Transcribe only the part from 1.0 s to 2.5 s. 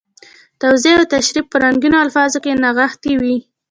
تشریح په رنګینو الفاظو